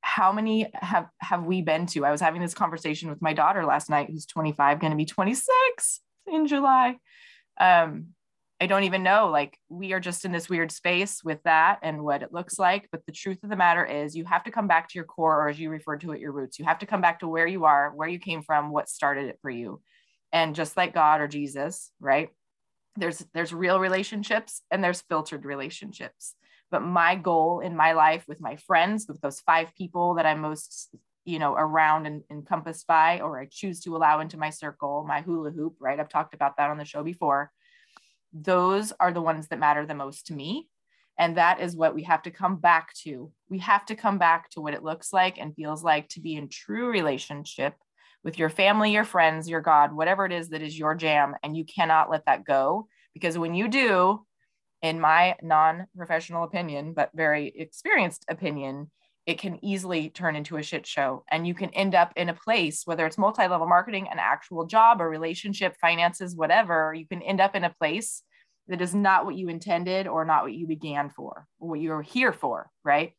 [0.00, 2.04] How many have have we been to?
[2.04, 5.04] I was having this conversation with my daughter last night, who's 25, going to be
[5.04, 6.96] 26 in July.
[7.60, 8.08] Um,
[8.62, 9.28] I don't even know.
[9.28, 12.88] Like, we are just in this weird space with that and what it looks like.
[12.92, 15.42] But the truth of the matter is, you have to come back to your core,
[15.42, 16.60] or as you referred to it, your roots.
[16.60, 19.26] You have to come back to where you are, where you came from, what started
[19.28, 19.80] it for you.
[20.32, 22.28] And just like God or Jesus, right?
[22.94, 26.36] There's there's real relationships and there's filtered relationships.
[26.72, 30.40] But my goal in my life with my friends, with those five people that I'm
[30.40, 30.88] most
[31.24, 35.20] you know around and encompassed by or i choose to allow into my circle my
[35.20, 37.52] hula hoop right i've talked about that on the show before
[38.32, 40.68] those are the ones that matter the most to me.
[41.18, 43.30] And that is what we have to come back to.
[43.48, 46.36] We have to come back to what it looks like and feels like to be
[46.36, 47.74] in true relationship
[48.24, 51.34] with your family, your friends, your God, whatever it is that is your jam.
[51.42, 54.24] And you cannot let that go because when you do,
[54.82, 58.90] in my non professional opinion, but very experienced opinion,
[59.26, 61.24] it can easily turn into a shit show.
[61.30, 64.66] And you can end up in a place, whether it's multi level marketing, an actual
[64.66, 68.22] job, a relationship, finances, whatever, you can end up in a place
[68.68, 72.02] that is not what you intended or not what you began for, or what you're
[72.02, 72.68] here for.
[72.84, 73.12] Right.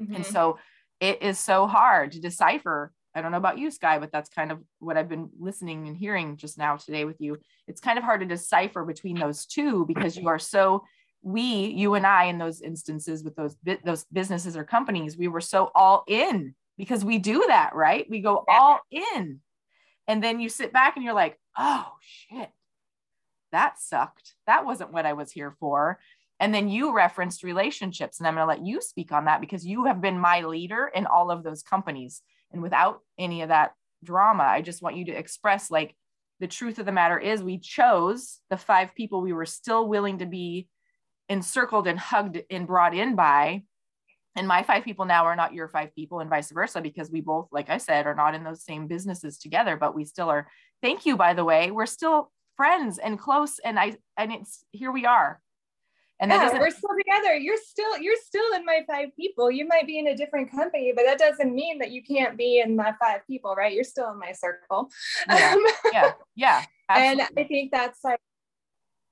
[0.00, 0.16] Mm-hmm.
[0.16, 0.58] And so
[1.00, 2.92] it is so hard to decipher.
[3.14, 5.96] I don't know about you, Skye, but that's kind of what I've been listening and
[5.96, 7.38] hearing just now today with you.
[7.66, 10.82] It's kind of hard to decipher between those two because you are so
[11.26, 15.40] we you and i in those instances with those those businesses or companies we were
[15.40, 18.06] so all in because we do that right?
[18.08, 19.40] We go all in.
[20.06, 22.50] And then you sit back and you're like oh shit.
[23.50, 24.34] That sucked.
[24.46, 25.98] That wasn't what i was here for.
[26.38, 29.66] And then you referenced relationships and i'm going to let you speak on that because
[29.66, 32.22] you have been my leader in all of those companies.
[32.52, 33.72] And without any of that
[34.04, 35.96] drama i just want you to express like
[36.38, 40.18] the truth of the matter is we chose the five people we were still willing
[40.18, 40.68] to be
[41.28, 43.62] encircled and hugged and brought in by
[44.36, 47.20] and my five people now are not your five people and vice versa because we
[47.20, 50.46] both like i said are not in those same businesses together but we still are.
[50.82, 51.70] Thank you by the way.
[51.70, 55.40] We're still friends and close and i and it's here we are.
[56.18, 57.36] And yeah, we're still together.
[57.36, 59.50] You're still you're still in my five people.
[59.50, 62.60] You might be in a different company but that doesn't mean that you can't be
[62.60, 63.72] in my five people right?
[63.72, 64.90] You're still in my circle.
[65.28, 68.20] Yeah um, yeah, yeah and i think that's like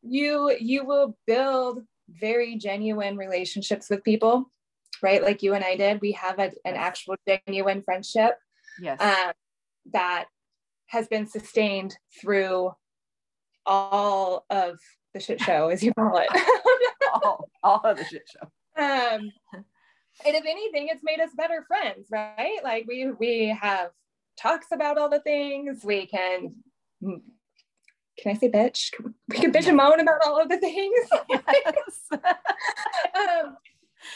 [0.03, 4.51] you you will build very genuine relationships with people,
[5.03, 5.23] right?
[5.23, 6.01] Like you and I did.
[6.01, 8.35] We have a, an actual genuine friendship.
[8.81, 9.01] Yes.
[9.01, 9.33] Um,
[9.93, 10.27] that
[10.87, 12.73] has been sustained through
[13.67, 14.79] all of
[15.13, 16.29] the shit show, as you call it.
[17.13, 18.49] all, all of the shit show.
[18.77, 19.31] Um,
[20.25, 22.59] and if anything, it's made us better friends, right?
[22.63, 23.91] Like we we have
[24.39, 25.85] talks about all the things.
[25.85, 26.55] We can
[28.19, 28.91] can I say bitch?
[29.29, 30.99] We can bitch and moan about all of the things.
[31.29, 32.09] Yes.
[32.13, 33.57] um,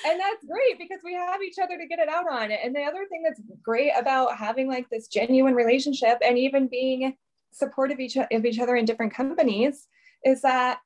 [0.06, 2.50] and that's great because we have each other to get it out on.
[2.52, 7.16] And the other thing that's great about having like this genuine relationship and even being
[7.52, 9.86] supportive each of each other in different companies
[10.24, 10.78] is that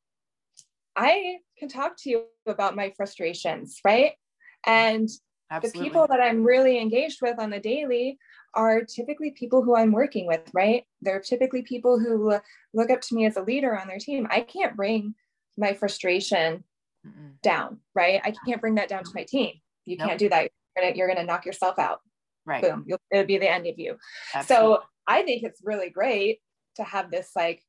[0.96, 4.12] I can talk to you about my frustrations, right?
[4.66, 5.08] And
[5.52, 5.80] Absolutely.
[5.80, 8.18] the people that I'm really engaged with on the daily
[8.54, 10.84] are typically people who I'm working with, right?
[11.02, 12.38] They're typically people who
[12.72, 14.26] look up to me as a leader on their team.
[14.30, 15.14] I can't bring
[15.58, 16.64] my frustration
[17.06, 17.40] Mm-mm.
[17.42, 18.20] down, right?
[18.24, 19.54] I can't bring that down to my team.
[19.84, 20.08] You nope.
[20.08, 20.42] can't do that.
[20.42, 22.00] You're gonna, you're gonna knock yourself out.
[22.46, 22.62] Right.
[22.62, 22.84] Boom.
[22.86, 23.96] You'll, it'll be the end of you.
[24.34, 24.76] Absolutely.
[24.76, 26.38] So I think it's really great
[26.76, 27.62] to have this like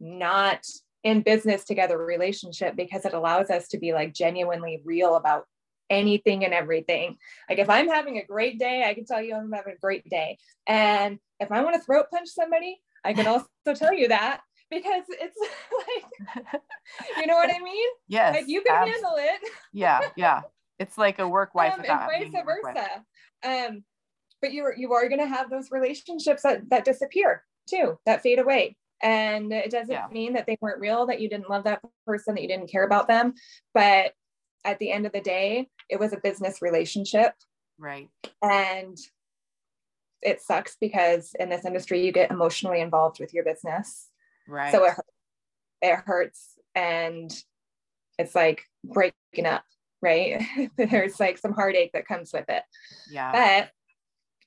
[0.00, 0.64] not
[1.04, 5.44] in business together relationship because it allows us to be like genuinely real about
[5.90, 7.16] anything and everything.
[7.48, 10.08] Like if I'm having a great day, I can tell you I'm having a great
[10.08, 10.38] day.
[10.66, 15.04] And if I want to throat punch somebody, I can also tell you that because
[15.08, 15.38] it's
[16.36, 16.62] like,
[17.18, 17.88] you know what I mean?
[18.08, 18.36] Yes.
[18.36, 19.22] Like you can absolutely.
[19.22, 19.50] handle it.
[19.72, 20.00] yeah.
[20.16, 20.42] Yeah.
[20.78, 21.74] It's like a work wife.
[21.74, 23.04] Um, and vice versa.
[23.44, 23.84] Um,
[24.40, 28.38] but you're, you are going to have those relationships that, that disappear too, that fade
[28.38, 28.76] away.
[29.02, 30.06] And it doesn't yeah.
[30.10, 32.84] mean that they weren't real, that you didn't love that person, that you didn't care
[32.84, 33.34] about them.
[33.72, 34.12] But
[34.64, 37.34] at the end of the day, it was a business relationship.
[37.78, 38.08] Right.
[38.42, 38.96] And
[40.22, 44.08] it sucks because in this industry, you get emotionally involved with your business.
[44.48, 44.72] Right.
[44.72, 44.94] So it,
[45.82, 47.30] it hurts and
[48.18, 49.64] it's like breaking up,
[50.00, 50.42] right?
[50.76, 52.62] There's like some heartache that comes with it.
[53.10, 53.32] Yeah.
[53.32, 53.70] But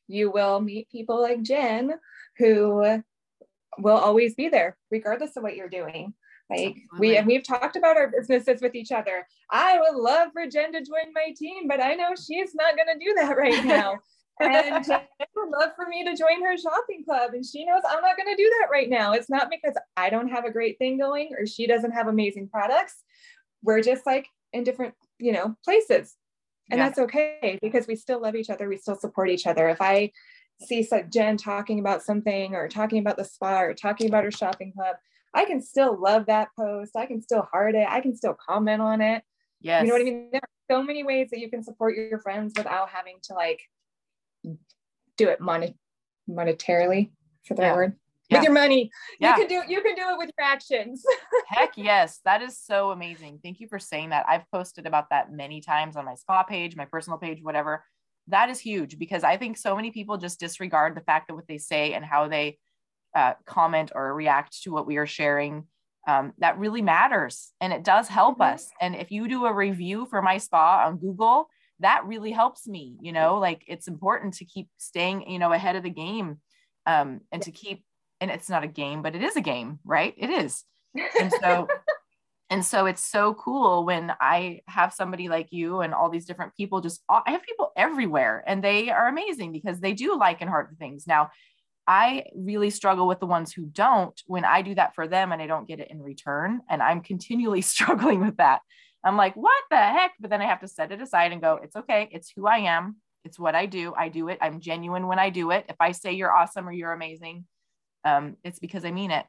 [0.07, 1.93] you will meet people like Jen
[2.37, 3.01] who
[3.77, 6.13] will always be there, regardless of what you're doing.
[6.49, 6.99] Like Absolutely.
[6.99, 9.27] we and we've talked about our businesses with each other.
[9.51, 12.87] I would love for Jen to join my team, but I know she's not going
[12.87, 13.99] to do that right now.
[14.39, 15.01] and Jen
[15.35, 18.33] would love for me to join her shopping club, and she knows I'm not going
[18.33, 19.13] to do that right now.
[19.13, 22.47] It's not because I don't have a great thing going or she doesn't have amazing
[22.49, 23.03] products.
[23.61, 26.15] We're just like in different, you know, places,
[26.71, 26.85] and yeah.
[26.85, 28.69] that's okay because we still love each other.
[28.69, 29.67] We still support each other.
[29.67, 30.11] If I
[30.61, 34.71] see Jen talking about something or talking about the spa or talking about her shopping
[34.71, 34.95] club,
[35.33, 36.95] I can still love that post.
[36.95, 37.87] I can still heart it.
[37.89, 39.23] I can still comment on it.
[39.61, 39.83] Yes.
[39.83, 40.29] You know what I mean?
[40.31, 43.61] There are so many ways that you can support your friends without having to like
[45.17, 45.73] do it mon-
[46.29, 47.11] monetarily
[47.45, 47.73] for the yeah.
[47.73, 47.95] word.
[48.29, 48.39] Yeah.
[48.39, 48.91] With your money.
[49.19, 49.37] Yeah.
[49.37, 51.03] You can do you can do it with your actions.
[51.47, 52.19] Heck yes.
[52.25, 53.39] That is so amazing.
[53.41, 54.25] Thank you for saying that.
[54.27, 57.85] I've posted about that many times on my spa page, my personal page, whatever.
[58.27, 61.47] That is huge because I think so many people just disregard the fact that what
[61.47, 62.57] they say and how they
[63.17, 65.65] uh, comment or react to what we are sharing
[66.07, 68.53] um, that really matters and it does help mm-hmm.
[68.53, 68.69] us.
[68.79, 71.49] And if you do a review for my spa on google
[71.79, 75.75] that really helps me you know like it's important to keep staying you know ahead
[75.75, 76.37] of the game
[76.85, 77.83] um, and to keep
[78.21, 80.13] and it's not a game but it is a game right?
[80.15, 80.63] It is.
[81.19, 81.67] And so
[82.51, 86.55] and so it's so cool when i have somebody like you and all these different
[86.55, 90.49] people just i have people everywhere and they are amazing because they do like and
[90.49, 91.05] heart things.
[91.07, 91.31] Now
[91.87, 95.41] I really struggle with the ones who don't when I do that for them and
[95.41, 96.59] I don't get it in return.
[96.69, 98.61] And I'm continually struggling with that.
[99.03, 100.11] I'm like, what the heck?
[100.19, 102.09] But then I have to set it aside and go, it's okay.
[102.11, 102.97] It's who I am.
[103.23, 103.93] It's what I do.
[103.97, 104.37] I do it.
[104.41, 105.65] I'm genuine when I do it.
[105.69, 107.45] If I say you're awesome or you're amazing,
[108.03, 109.25] um, it's because I mean it.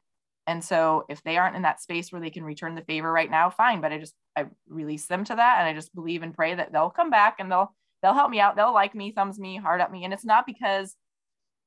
[0.47, 3.29] And so if they aren't in that space where they can return the favor right
[3.29, 3.81] now, fine.
[3.81, 6.71] But I just I release them to that and I just believe and pray that
[6.71, 8.55] they'll come back and they'll they'll help me out.
[8.55, 10.05] They'll like me, thumbs me, heart at me.
[10.05, 10.95] And it's not because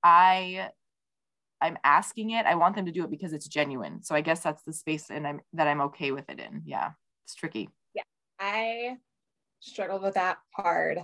[0.02, 0.70] I
[1.62, 2.44] I'm asking it.
[2.44, 4.02] I want them to do it because it's genuine.
[4.02, 6.62] So I guess that's the space and I'm that I'm okay with it in.
[6.64, 6.90] Yeah.
[7.24, 7.70] It's tricky.
[7.94, 8.02] Yeah.
[8.38, 8.96] I
[9.60, 10.98] struggled with that hard.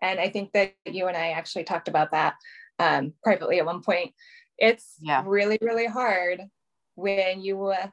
[0.00, 2.34] And I think that you and I actually talked about that
[2.78, 4.12] um, privately at one point.
[4.58, 5.22] It's yeah.
[5.26, 6.42] really, really hard
[6.94, 7.88] when you uh,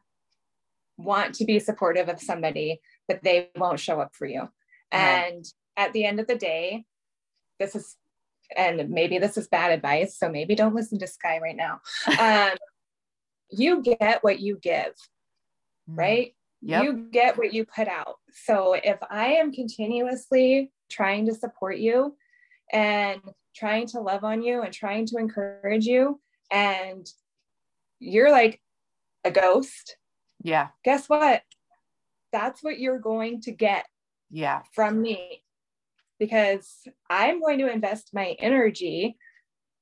[0.97, 4.47] want to be supportive of somebody, but they won't show up for you.
[4.91, 5.45] And
[5.77, 6.83] at the end of the day,
[7.59, 7.95] this is
[8.55, 11.81] and maybe this is bad advice, so maybe don't listen to Skye right now.
[12.19, 12.57] Um,
[13.49, 14.93] you get what you give,
[15.89, 15.97] mm.
[15.97, 16.33] right?
[16.61, 16.83] Yep.
[16.83, 18.17] You get what you put out.
[18.45, 22.15] So if I am continuously trying to support you
[22.71, 23.19] and
[23.55, 26.19] trying to love on you and trying to encourage you,
[26.51, 27.07] and
[27.99, 28.61] you're like
[29.23, 29.97] a ghost,
[30.43, 30.69] yeah.
[30.83, 31.43] Guess what?
[32.31, 33.85] That's what you're going to get.
[34.29, 34.61] Yeah.
[34.73, 35.43] From me
[36.21, 39.17] because I'm going to invest my energy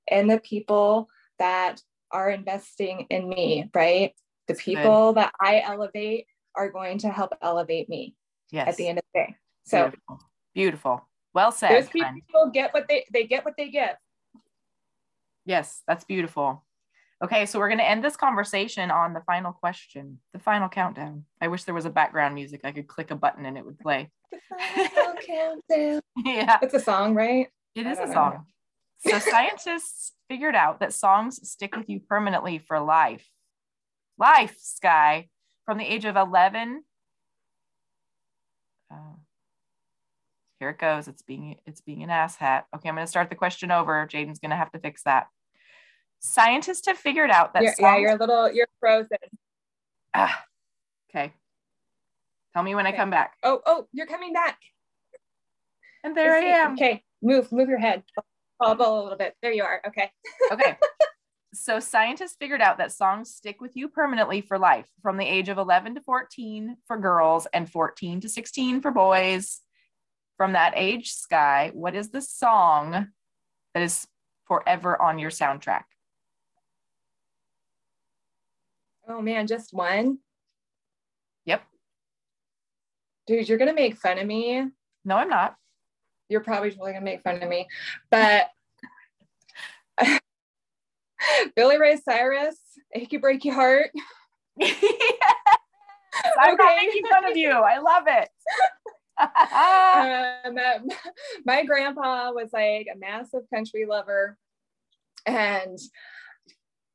[0.10, 4.14] in the people that are investing in me, right?
[4.48, 8.16] The people that I elevate are going to help elevate me
[8.52, 8.70] yes.
[8.70, 9.36] at the end of the day.
[9.66, 10.20] So beautiful.
[10.56, 11.10] beautiful.
[11.34, 11.72] Well said.
[11.72, 13.98] Those people get what they they get what they give.
[15.46, 16.66] Yes, that's beautiful.
[17.22, 21.26] Okay, so we're going to end this conversation on the final question, the final countdown.
[21.42, 22.62] I wish there was a background music.
[22.64, 24.10] I could click a button and it would play.
[26.26, 26.58] yeah.
[26.62, 27.48] It's a song, right?
[27.76, 28.46] It is a song.
[29.06, 33.28] so scientists figured out that songs stick with you permanently for life.
[34.18, 35.30] Life, Skye,
[35.66, 36.84] from the age of 11.
[38.92, 39.20] Oh.
[40.60, 41.08] Here it goes.
[41.08, 42.66] It's being it's being an ass hat.
[42.76, 44.06] Okay, I'm going to start the question over.
[44.12, 45.28] Jaden's going to have to fix that.
[46.20, 49.18] Scientists have figured out that you're, songs- yeah, you're a little, you're frozen.
[50.14, 50.44] Ah,
[51.10, 51.34] okay.
[52.60, 52.94] Tell me when okay.
[52.94, 53.38] I come back.
[53.42, 54.58] Oh, oh, you're coming back.
[56.04, 56.74] And there I am.
[56.74, 58.04] Okay, move, move your head.
[58.60, 59.34] Bubble a little bit.
[59.42, 59.80] There you are.
[59.88, 60.12] Okay.
[60.52, 60.76] okay.
[61.54, 65.48] So scientists figured out that songs stick with you permanently for life from the age
[65.48, 69.62] of 11 to 14 for girls and 14 to 16 for boys.
[70.36, 73.08] From that age, Skye, what is the song
[73.74, 74.06] that is
[74.50, 75.84] forever on your soundtrack?
[79.08, 80.18] Oh man, just one?
[81.46, 81.64] Yep.
[83.30, 84.66] Dude, you're gonna make fun of me.
[85.06, 85.56] No, I'm not.
[86.30, 87.68] You're probably totally gonna make fun of me.
[88.10, 88.48] But
[91.56, 92.58] Billy Ray Cyrus,
[92.92, 93.92] Achy Breaky Heart.
[94.58, 94.84] yes.
[96.40, 96.64] I'm okay.
[96.64, 97.52] not making fun of you.
[97.52, 98.30] I love it.
[100.80, 100.88] um,
[101.46, 104.40] my grandpa was like a massive country lover
[105.28, 105.78] and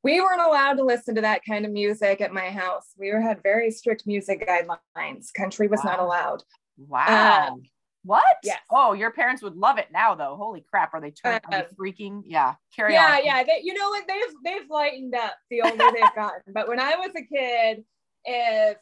[0.05, 2.93] we weren't allowed to listen to that kind of music at my house.
[2.95, 5.33] We were, had very strict music guidelines.
[5.33, 5.91] Country was wow.
[5.91, 6.43] not allowed.
[6.77, 7.47] Wow.
[7.53, 7.63] Um,
[8.03, 8.23] what?
[8.43, 8.59] Yes.
[8.71, 10.35] Oh, your parents would love it now, though.
[10.37, 10.93] Holy crap!
[10.93, 12.21] Are they turning um, freaking?
[12.23, 12.53] Yeah.
[12.75, 13.25] Carry yeah, on.
[13.25, 13.53] Yeah, yeah.
[13.63, 14.05] You know what?
[14.07, 16.53] They've they've lightened up the older they've gotten.
[16.53, 17.83] But when I was a kid,
[18.25, 18.77] if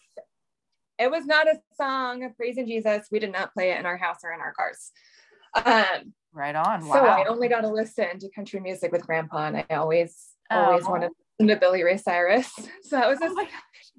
[0.99, 3.07] it was not a song of praising Jesus.
[3.11, 4.91] We did not play it in our house or in our cars.
[5.55, 6.85] Um, right on.
[6.85, 6.93] Wow.
[6.93, 10.85] So I only got to listen to country music with grandpa and I always, always
[10.85, 10.91] oh.
[10.91, 12.51] wanted to listen to Billy Ray Cyrus.
[12.83, 13.47] So that was a, oh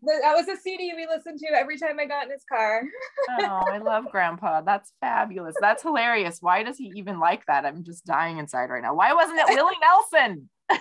[0.07, 2.83] that was a CD we listened to every time I got in his car.
[3.41, 4.61] oh, I love grandpa.
[4.61, 5.55] That's fabulous.
[5.61, 6.39] That's hilarious.
[6.41, 7.65] Why does he even like that?
[7.65, 8.95] I'm just dying inside right now.
[8.95, 10.49] Why wasn't it Willie Nelson?
[10.71, 10.79] um,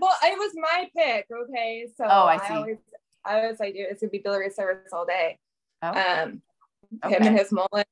[0.00, 1.26] well, it was my pick.
[1.30, 1.86] Okay.
[1.96, 2.54] So oh, I see.
[2.54, 2.78] I always,
[3.24, 5.38] I was like, it's gonna be Billy Ray Cyrus all day.
[5.82, 5.88] Oh.
[5.88, 6.42] Um,
[7.04, 7.16] okay.
[7.16, 7.86] him and his mullet.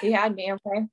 [0.00, 0.52] He had me.
[0.52, 0.86] Okay.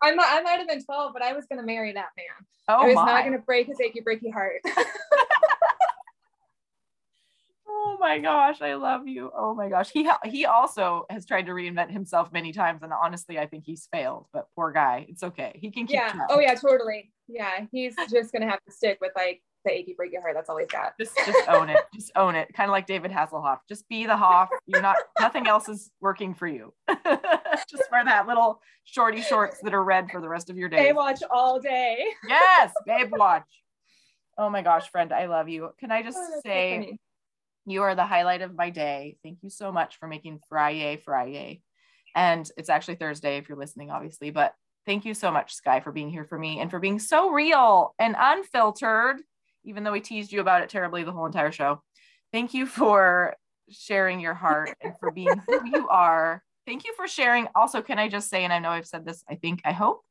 [0.00, 2.46] I might, I might have been 12, but I was gonna marry that man.
[2.68, 3.04] Oh I was my.
[3.04, 4.60] not gonna break his achy breaky heart.
[7.68, 9.30] oh my gosh, I love you.
[9.34, 9.90] Oh my gosh.
[9.90, 13.88] He he also has tried to reinvent himself many times, and honestly, I think he's
[13.92, 14.26] failed.
[14.32, 15.58] But poor guy, it's okay.
[15.60, 15.94] He can keep.
[15.94, 16.12] Yeah.
[16.12, 16.26] Trying.
[16.30, 17.10] Oh yeah, totally.
[17.26, 20.34] Yeah, he's just gonna have to stick with like the achy breaky heart.
[20.34, 20.94] That's all he's got.
[20.98, 21.78] Just just own it.
[21.94, 22.52] Just own it.
[22.54, 23.58] Kind of like David Hasselhoff.
[23.68, 24.48] Just be the Hoff.
[24.66, 24.96] You're not.
[25.20, 26.72] nothing else is working for you.
[26.88, 30.90] just wear that little shorty shorts that are red for the rest of your day.
[30.92, 32.04] Baywatch all day.
[32.28, 33.48] yes, Babe watch.
[34.36, 35.70] Oh my gosh, friend, I love you.
[35.80, 36.96] Can I just oh, say, so
[37.66, 39.16] you are the highlight of my day.
[39.22, 41.62] Thank you so much for making Friday Friday.
[42.14, 44.54] And it's actually Thursday if you're listening, obviously, but
[44.86, 47.94] thank you so much, Skye, for being here for me and for being so real
[47.98, 49.20] and unfiltered
[49.64, 51.82] even though we teased you about it terribly the whole entire show.
[52.32, 53.34] Thank you for
[53.70, 56.42] sharing your heart and for being who you are.
[56.66, 57.48] Thank you for sharing.
[57.54, 60.02] Also, can I just say, and I know I've said this, I think, I hope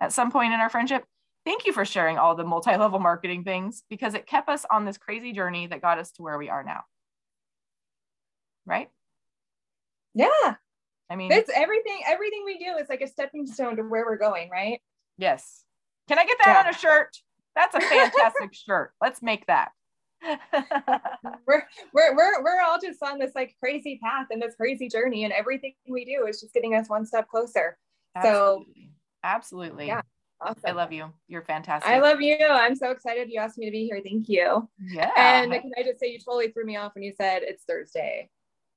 [0.00, 1.04] at some point in our friendship,
[1.44, 4.84] thank you for sharing all the multi level marketing things because it kept us on
[4.84, 6.82] this crazy journey that got us to where we are now.
[8.64, 8.88] Right?
[10.14, 10.54] Yeah.
[11.08, 14.16] I mean, it's everything, everything we do is like a stepping stone to where we're
[14.16, 14.80] going, right?
[15.18, 15.62] Yes.
[16.08, 16.68] Can I get that yeah.
[16.68, 17.16] on a shirt?
[17.56, 18.92] That's a fantastic shirt.
[19.02, 19.70] Let's make that.
[21.46, 25.24] we're, we're, we're, we're all just on this like crazy path and this crazy journey
[25.24, 27.76] and everything we do is just getting us one step closer.
[28.14, 28.74] Absolutely.
[28.74, 28.90] So
[29.24, 29.86] absolutely.
[29.86, 30.02] Yeah.
[30.40, 30.62] Awesome.
[30.66, 31.12] I love you.
[31.28, 31.90] You're fantastic.
[31.90, 32.36] I love you.
[32.38, 34.02] I'm so excited you asked me to be here.
[34.04, 34.68] Thank you.
[34.78, 35.10] Yeah.
[35.16, 38.28] And can I just say you totally threw me off when you said it's Thursday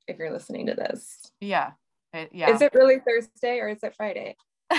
[0.08, 1.20] if you're listening to this.
[1.42, 1.72] Yeah.
[2.14, 2.52] It, yeah.
[2.52, 4.38] Is it really Thursday or is it Friday?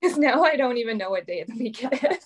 [0.00, 2.24] Because now I don't even know what day of the week it is.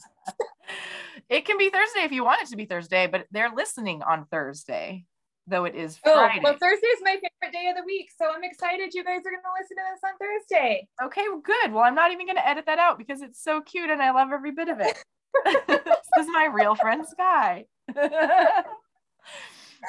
[1.32, 4.26] It can be Thursday if you want it to be Thursday, but they're listening on
[4.26, 5.06] Thursday,
[5.46, 6.40] though it is oh, Friday.
[6.40, 8.10] Oh, well, Thursday is my favorite day of the week.
[8.14, 10.86] So I'm excited you guys are going to listen to this on Thursday.
[11.02, 11.72] Okay, well, good.
[11.72, 14.10] Well, I'm not even going to edit that out because it's so cute and I
[14.10, 15.02] love every bit of it.
[15.66, 17.64] this is my real friend, Skye.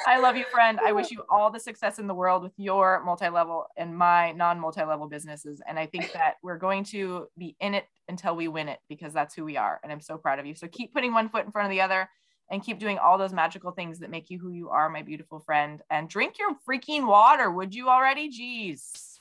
[0.06, 0.78] I love you, friend.
[0.84, 4.32] I wish you all the success in the world with your multi level and my
[4.32, 5.62] non multi level businesses.
[5.66, 9.12] And I think that we're going to be in it until we win it because
[9.12, 9.80] that's who we are.
[9.82, 10.54] And I'm so proud of you.
[10.54, 12.08] So keep putting one foot in front of the other
[12.50, 15.40] and keep doing all those magical things that make you who you are, my beautiful
[15.40, 15.80] friend.
[15.90, 17.50] And drink your freaking water.
[17.50, 18.30] Would you already?
[18.30, 19.13] Jeez.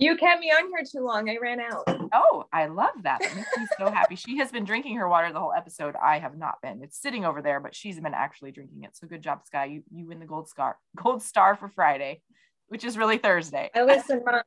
[0.00, 1.28] You kept me on here too long.
[1.28, 1.84] I ran out.
[2.14, 3.20] Oh, I love that.
[3.20, 4.16] That makes me so happy.
[4.16, 5.94] She has been drinking her water the whole episode.
[6.02, 6.82] I have not been.
[6.82, 8.96] It's sitting over there, but she's been actually drinking it.
[8.96, 9.66] So good job, Skye.
[9.66, 10.78] You you win the gold star.
[10.96, 12.22] Gold star for Friday,
[12.68, 13.68] which is really Thursday.
[13.74, 14.40] I listen, mom.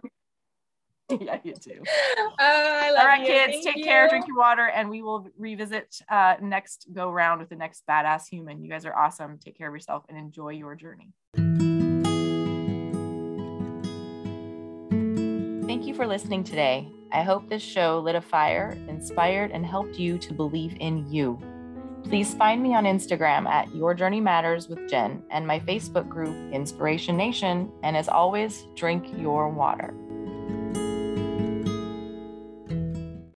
[1.21, 1.83] yeah, you do.
[2.39, 3.27] Uh, All right, you.
[3.27, 3.83] kids, Thank take you.
[3.83, 7.83] care, drink your water, and we will revisit uh, next go round with the next
[7.87, 8.63] badass human.
[8.63, 9.37] You guys are awesome.
[9.37, 11.11] Take care of yourself and enjoy your journey.
[15.74, 16.88] Thank you for listening today.
[17.11, 21.39] I hope this show lit a fire, inspired, and helped you to believe in you.
[22.03, 26.53] Please find me on Instagram at Your Journey Matters with Jen and my Facebook group,
[26.53, 27.71] Inspiration Nation.
[27.82, 29.95] And as always, drink your water.